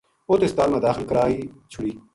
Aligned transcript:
اُت 0.29 0.41
ہسپتال 0.45 0.69
ما 0.73 0.79
داخل 0.87 1.03
کرائی 1.09 1.37
چھُڑی 1.71 1.91